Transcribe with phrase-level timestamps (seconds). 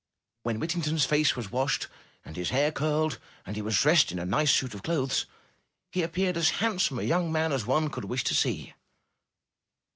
[0.41, 1.85] When Whittington's face was washed,
[2.25, 5.27] and his hair curled, and he was dressed in a nice suit of clothes,
[5.91, 8.73] he appeared as handsome a young man as one could wish to see.